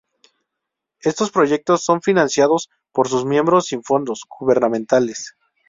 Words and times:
Estos 1.01 1.29
proyectos 1.29 1.85
son 1.85 2.01
financiados 2.01 2.71
por 2.91 3.07
sus 3.07 3.23
miembros 3.23 3.67
sin 3.67 3.83
fondos 3.83 4.23
gubernamentales. 4.27 5.35